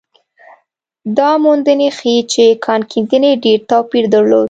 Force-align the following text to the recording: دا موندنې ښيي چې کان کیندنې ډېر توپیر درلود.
دا 1.17 1.31
موندنې 1.43 1.89
ښيي 1.97 2.19
چې 2.33 2.43
کان 2.65 2.81
کیندنې 2.91 3.31
ډېر 3.43 3.59
توپیر 3.69 4.03
درلود. 4.13 4.39